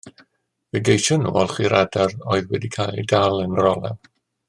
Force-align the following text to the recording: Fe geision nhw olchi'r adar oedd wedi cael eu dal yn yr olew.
Fe 0.77 0.81
geision 0.87 1.21
nhw 1.27 1.35
olchi'r 1.43 1.77
adar 1.81 2.17
oedd 2.33 2.51
wedi 2.57 2.73
cael 2.79 2.99
eu 3.03 3.07
dal 3.17 3.41
yn 3.47 3.59
yr 3.61 3.73
olew. 3.77 3.99